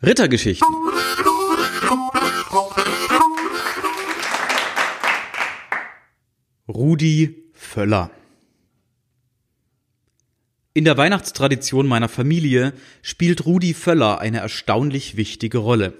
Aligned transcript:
Rittergeschichten. 0.00 0.68
Rudi 6.68 7.50
Völler. 7.52 8.12
In 10.72 10.84
der 10.84 10.96
Weihnachtstradition 10.96 11.88
meiner 11.88 12.08
Familie 12.08 12.74
spielt 13.02 13.44
Rudi 13.44 13.74
Völler 13.74 14.20
eine 14.20 14.38
erstaunlich 14.38 15.16
wichtige 15.16 15.58
Rolle. 15.58 15.94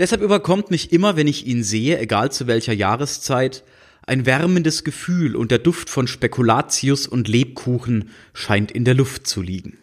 Deshalb 0.00 0.20
überkommt 0.20 0.72
mich 0.72 0.92
immer, 0.92 1.14
wenn 1.14 1.28
ich 1.28 1.46
ihn 1.46 1.62
sehe, 1.62 2.00
egal 2.00 2.32
zu 2.32 2.48
welcher 2.48 2.72
Jahreszeit, 2.72 3.62
ein 4.04 4.26
wärmendes 4.26 4.82
Gefühl 4.82 5.36
und 5.36 5.52
der 5.52 5.60
Duft 5.60 5.90
von 5.90 6.08
Spekulatius 6.08 7.06
und 7.06 7.28
Lebkuchen 7.28 8.10
scheint 8.32 8.72
in 8.72 8.84
der 8.84 8.94
Luft 8.94 9.28
zu 9.28 9.42
liegen. 9.42 9.79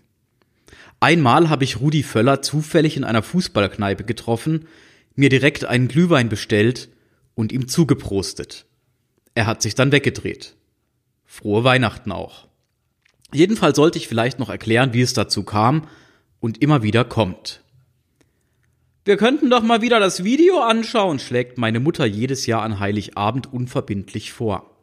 Einmal 0.99 1.49
habe 1.49 1.63
ich 1.63 1.79
Rudi 1.79 2.03
Völler 2.03 2.41
zufällig 2.41 2.97
in 2.97 3.03
einer 3.03 3.21
Fußballkneipe 3.23 4.03
getroffen, 4.03 4.67
mir 5.15 5.29
direkt 5.29 5.65
einen 5.65 5.87
Glühwein 5.87 6.29
bestellt 6.29 6.89
und 7.35 7.51
ihm 7.51 7.67
zugeprostet. 7.67 8.65
Er 9.35 9.45
hat 9.45 9.61
sich 9.61 9.75
dann 9.75 9.91
weggedreht. 9.91 10.55
Frohe 11.25 11.63
Weihnachten 11.63 12.11
auch. 12.11 12.47
Jedenfalls 13.31 13.75
sollte 13.75 13.99
ich 13.99 14.07
vielleicht 14.07 14.39
noch 14.39 14.49
erklären, 14.49 14.93
wie 14.93 15.01
es 15.01 15.13
dazu 15.13 15.43
kam 15.43 15.87
und 16.39 16.61
immer 16.61 16.81
wieder 16.81 17.03
kommt. 17.03 17.61
Wir 19.05 19.17
könnten 19.17 19.49
doch 19.49 19.63
mal 19.63 19.81
wieder 19.81 19.99
das 19.99 20.23
Video 20.23 20.59
anschauen, 20.59 21.19
schlägt 21.19 21.57
meine 21.57 21.79
Mutter 21.79 22.05
jedes 22.05 22.45
Jahr 22.45 22.63
an 22.63 22.79
Heiligabend 22.79 23.51
unverbindlich 23.53 24.33
vor. 24.33 24.75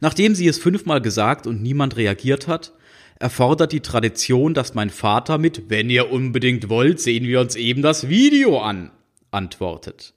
Nachdem 0.00 0.34
sie 0.34 0.48
es 0.48 0.58
fünfmal 0.58 1.00
gesagt 1.00 1.46
und 1.46 1.62
niemand 1.62 1.96
reagiert 1.96 2.48
hat, 2.48 2.72
erfordert 3.22 3.70
die 3.72 3.80
Tradition, 3.80 4.52
dass 4.52 4.74
mein 4.74 4.90
Vater 4.90 5.38
mit 5.38 5.70
Wenn 5.70 5.88
ihr 5.88 6.10
unbedingt 6.10 6.68
wollt, 6.68 7.00
sehen 7.00 7.24
wir 7.24 7.40
uns 7.40 7.54
eben 7.54 7.80
das 7.80 8.08
Video 8.08 8.60
an, 8.60 8.90
antwortet. 9.30 10.12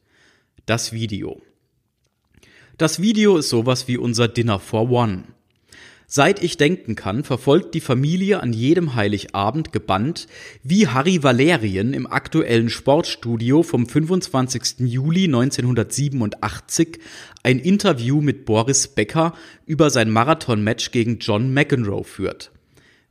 Das 0.66 0.92
Video. 0.92 1.42
Das 2.78 3.02
Video 3.02 3.38
ist 3.38 3.50
sowas 3.50 3.88
wie 3.88 3.98
unser 3.98 4.28
Dinner 4.28 4.60
for 4.60 4.90
One. 4.90 5.24
Seit 6.08 6.44
ich 6.44 6.58
denken 6.58 6.96
kann, 6.96 7.24
verfolgt 7.24 7.74
die 7.76 7.80
Familie 7.80 8.42
an 8.42 8.54
jedem 8.54 8.96
Heiligabend 8.96 9.72
gebannt, 9.72 10.28
wie 10.64 10.88
Harry 10.88 11.22
Valerien 11.22 11.94
im 11.94 12.08
aktuellen 12.08 12.70
Sportstudio 12.70 13.64
vom 13.64 13.88
25. 13.88 14.80
Juli 14.80 15.26
1987 15.26 17.00
ein 17.44 17.60
Interview 17.60 18.22
mit 18.22 18.46
Boris 18.46 18.88
Becker 18.88 19.34
über 19.66 19.90
sein 19.90 20.10
Marathonmatch 20.10 20.92
gegen 20.92 21.20
John 21.20 21.54
McEnroe 21.54 22.04
führt. 22.04 22.52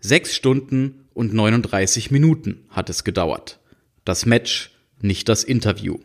Sechs 0.06 0.34
Stunden 0.34 1.06
und 1.14 1.32
39 1.32 2.10
Minuten 2.10 2.66
hat 2.68 2.90
es 2.90 3.04
gedauert. 3.04 3.58
Das 4.04 4.26
Match, 4.26 4.70
nicht 5.00 5.30
das 5.30 5.44
Interview. 5.44 5.98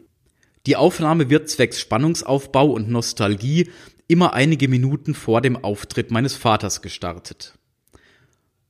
Die 0.66 0.78
Aufnahme 0.78 1.30
wird 1.30 1.50
zwecks 1.50 1.82
Spannungsaufbau 1.82 2.68
und 2.68 2.90
Nostalgie 2.90 3.70
immer 4.08 4.34
einige 4.34 4.70
Minuten 4.70 5.14
vor 5.14 5.42
dem 5.42 5.62
Auftritt 5.62 6.12
meines 6.12 6.34
Vaters 6.34 6.82
gestartet. 6.82 7.56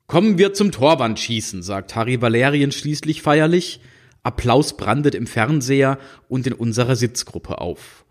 Kommen 0.08 0.40
wir 0.40 0.56
zum 0.56 0.72
Torwandschießen, 0.72 1.62
sagt 1.62 1.96
Harry 1.96 2.24
Valerien 2.24 2.72
schließlich 2.72 3.22
feierlich. 3.22 3.82
Applaus 4.24 4.78
brandet 4.78 5.14
im 5.14 5.28
Fernseher 5.28 6.00
und 6.28 6.48
in 6.48 6.54
unserer 6.54 6.96
Sitzgruppe 6.96 7.62
auf. 7.62 8.04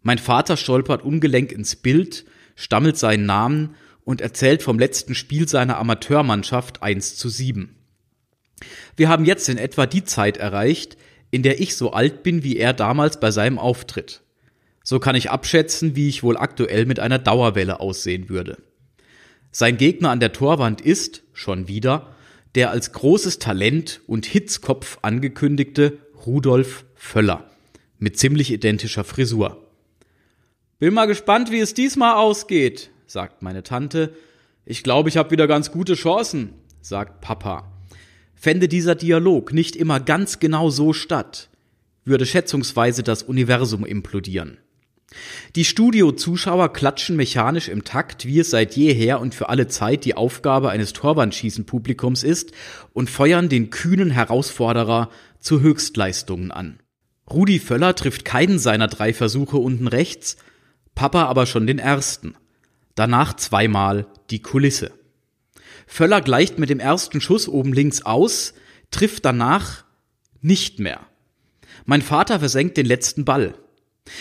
Mein 0.00 0.16
Vater 0.16 0.56
stolpert 0.56 1.04
ungelenk 1.04 1.52
ins 1.52 1.76
Bild, 1.76 2.24
stammelt 2.54 2.96
seinen 2.96 3.26
Namen 3.26 3.74
und 4.06 4.20
erzählt 4.20 4.62
vom 4.62 4.78
letzten 4.78 5.16
Spiel 5.16 5.48
seiner 5.48 5.78
Amateurmannschaft 5.78 6.80
1 6.80 7.16
zu 7.16 7.28
7. 7.28 7.74
Wir 8.96 9.08
haben 9.08 9.24
jetzt 9.24 9.48
in 9.48 9.58
etwa 9.58 9.84
die 9.84 10.04
Zeit 10.04 10.36
erreicht, 10.36 10.96
in 11.32 11.42
der 11.42 11.60
ich 11.60 11.76
so 11.76 11.90
alt 11.90 12.22
bin 12.22 12.44
wie 12.44 12.56
er 12.56 12.72
damals 12.72 13.18
bei 13.18 13.32
seinem 13.32 13.58
Auftritt. 13.58 14.22
So 14.84 15.00
kann 15.00 15.16
ich 15.16 15.30
abschätzen, 15.30 15.96
wie 15.96 16.08
ich 16.08 16.22
wohl 16.22 16.36
aktuell 16.36 16.86
mit 16.86 17.00
einer 17.00 17.18
Dauerwelle 17.18 17.80
aussehen 17.80 18.28
würde. 18.28 18.58
Sein 19.50 19.76
Gegner 19.76 20.10
an 20.10 20.20
der 20.20 20.32
Torwand 20.32 20.80
ist, 20.80 21.24
schon 21.32 21.66
wieder, 21.66 22.14
der 22.54 22.70
als 22.70 22.92
großes 22.92 23.40
Talent 23.40 24.02
und 24.06 24.24
Hitzkopf 24.24 24.98
angekündigte 25.02 25.98
Rudolf 26.24 26.84
Völler 26.94 27.50
mit 27.98 28.18
ziemlich 28.18 28.52
identischer 28.52 29.02
Frisur. 29.02 29.66
Bin 30.78 30.94
mal 30.94 31.06
gespannt, 31.06 31.50
wie 31.50 31.58
es 31.58 31.74
diesmal 31.74 32.14
ausgeht, 32.14 32.90
sagt 33.06 33.42
meine 33.42 33.62
Tante. 33.62 34.14
Ich 34.64 34.82
glaube, 34.82 35.08
ich 35.08 35.16
habe 35.16 35.30
wieder 35.30 35.46
ganz 35.46 35.70
gute 35.70 35.94
Chancen, 35.94 36.54
sagt 36.80 37.20
Papa. 37.20 37.72
Fände 38.34 38.68
dieser 38.68 38.94
Dialog 38.94 39.52
nicht 39.52 39.76
immer 39.76 40.00
ganz 40.00 40.40
genau 40.40 40.70
so 40.70 40.92
statt, 40.92 41.48
würde 42.04 42.26
schätzungsweise 42.26 43.02
das 43.02 43.22
Universum 43.22 43.86
implodieren. 43.86 44.58
Die 45.54 45.64
Studiozuschauer 45.64 46.72
klatschen 46.72 47.16
mechanisch 47.16 47.68
im 47.68 47.84
Takt, 47.84 48.26
wie 48.26 48.40
es 48.40 48.50
seit 48.50 48.76
jeher 48.76 49.20
und 49.20 49.34
für 49.34 49.48
alle 49.48 49.68
Zeit 49.68 50.04
die 50.04 50.14
Aufgabe 50.14 50.70
eines 50.70 50.92
Torwandschießen-Publikums 50.92 52.24
ist, 52.24 52.52
und 52.92 53.08
feuern 53.08 53.48
den 53.48 53.70
kühnen 53.70 54.10
Herausforderer 54.10 55.08
zu 55.38 55.60
Höchstleistungen 55.60 56.50
an. 56.50 56.80
Rudi 57.30 57.60
Völler 57.60 57.94
trifft 57.94 58.24
keinen 58.24 58.58
seiner 58.58 58.88
drei 58.88 59.14
Versuche 59.14 59.56
unten 59.56 59.86
rechts, 59.86 60.36
Papa 60.96 61.24
aber 61.24 61.46
schon 61.46 61.66
den 61.66 61.78
ersten 61.78 62.34
danach 62.96 63.36
zweimal 63.36 64.08
die 64.30 64.42
Kulisse. 64.42 64.90
Völler 65.86 66.20
gleicht 66.20 66.58
mit 66.58 66.68
dem 66.68 66.80
ersten 66.80 67.20
Schuss 67.20 67.48
oben 67.48 67.72
links 67.72 68.02
aus, 68.02 68.54
trifft 68.90 69.24
danach 69.24 69.84
nicht 70.40 70.80
mehr. 70.80 71.06
Mein 71.84 72.02
Vater 72.02 72.40
versenkt 72.40 72.76
den 72.76 72.86
letzten 72.86 73.24
Ball. 73.24 73.54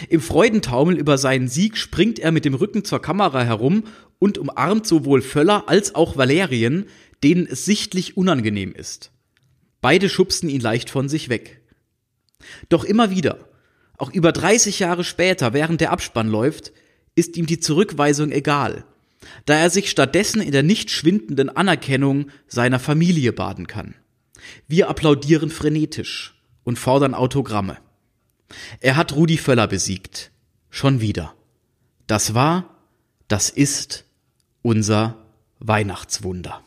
Im 0.09 0.22
Freudentaumel 0.22 0.97
über 0.97 1.18
seinen 1.18 1.47
Sieg 1.47 1.78
springt 1.78 2.19
er 2.19 2.31
mit 2.31 2.46
dem 2.46 2.53
Rücken 2.53 2.84
zur 2.84 3.02
Kamera 3.02 3.44
herum 3.44 3.84
und 4.19 4.38
umarmt 4.38 4.86
sowohl 4.86 5.22
Völler 5.22 5.68
als 5.68 5.96
auch 5.96 6.18
Valerien, 6.18 6.86
denen 7.24 7.47
es 7.47 7.66
sichtlich 7.66 8.18
unangenehm 8.18 8.74
ist. 8.74 9.12
Beide 9.81 10.09
schubsen 10.09 10.50
ihn 10.50 10.62
leicht 10.62 10.90
von 10.90 11.09
sich 11.09 11.30
weg. 11.30 11.62
Doch 12.69 12.84
immer 12.84 13.12
wieder, 13.12 13.50
auch 13.97 14.12
über 14.12 14.31
30 14.31 14.80
Jahre 14.80 15.03
später, 15.03 15.53
während 15.53 15.81
der 15.81 15.92
Abspann 15.92 16.28
läuft, 16.28 16.74
ist 17.15 17.37
ihm 17.37 17.45
die 17.45 17.59
Zurückweisung 17.59 18.31
egal, 18.31 18.85
da 19.45 19.55
er 19.55 19.69
sich 19.69 19.89
stattdessen 19.89 20.41
in 20.41 20.51
der 20.51 20.63
nicht 20.63 20.91
schwindenden 20.91 21.49
Anerkennung 21.49 22.29
seiner 22.47 22.79
Familie 22.79 23.33
baden 23.33 23.67
kann. 23.67 23.95
Wir 24.67 24.89
applaudieren 24.89 25.49
frenetisch 25.49 26.35
und 26.63 26.77
fordern 26.77 27.13
Autogramme. 27.13 27.77
Er 28.79 28.95
hat 28.95 29.15
Rudi 29.15 29.37
Völler 29.37 29.67
besiegt. 29.67 30.31
Schon 30.69 31.01
wieder. 31.01 31.33
Das 32.05 32.33
war, 32.33 32.75
das 33.27 33.49
ist 33.49 34.05
unser 34.61 35.17
Weihnachtswunder. 35.59 36.61